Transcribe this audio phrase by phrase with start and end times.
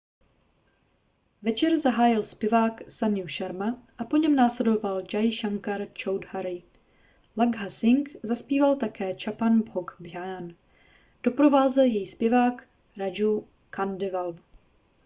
[1.41, 6.63] večer zahájil zpěvák sanju sharma a po něm následoval jai shankar choudhary
[7.37, 10.55] lakkha singh zazpíval také chhappan bhog bhajan
[11.23, 12.67] doprovázel jej zpěvák
[12.97, 14.35] raju khandelwal